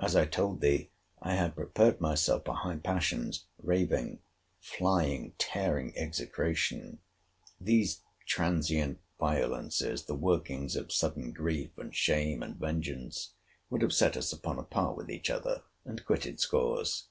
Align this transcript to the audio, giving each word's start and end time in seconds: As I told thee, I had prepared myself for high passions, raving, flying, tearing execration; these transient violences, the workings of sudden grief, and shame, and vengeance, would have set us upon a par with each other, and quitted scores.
As 0.00 0.16
I 0.16 0.26
told 0.26 0.60
thee, 0.60 0.90
I 1.22 1.34
had 1.34 1.54
prepared 1.54 2.00
myself 2.00 2.44
for 2.44 2.56
high 2.56 2.78
passions, 2.78 3.44
raving, 3.62 4.18
flying, 4.58 5.34
tearing 5.38 5.96
execration; 5.96 6.98
these 7.60 8.02
transient 8.26 8.98
violences, 9.20 10.06
the 10.06 10.16
workings 10.16 10.74
of 10.74 10.90
sudden 10.92 11.30
grief, 11.30 11.70
and 11.78 11.94
shame, 11.94 12.42
and 12.42 12.56
vengeance, 12.56 13.34
would 13.70 13.82
have 13.82 13.92
set 13.92 14.16
us 14.16 14.32
upon 14.32 14.58
a 14.58 14.64
par 14.64 14.92
with 14.96 15.08
each 15.08 15.30
other, 15.30 15.62
and 15.84 16.04
quitted 16.04 16.40
scores. 16.40 17.06